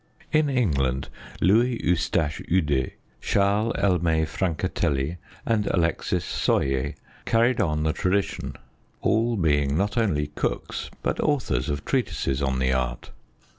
[0.31, 1.09] In England
[1.41, 8.55] Louis Eustache Ude, Charles Elme Francatelli, and Alexis Soyer carried on the tradition,
[9.01, 13.11] all being not only cooks but authors of treatises on the art.